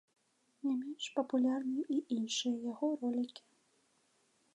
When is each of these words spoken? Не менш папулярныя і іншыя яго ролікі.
Не 0.67 0.71
менш 0.77 1.09
папулярныя 1.17 1.85
і 1.97 1.97
іншыя 2.17 2.55
яго 2.71 2.87
ролікі. 3.03 3.43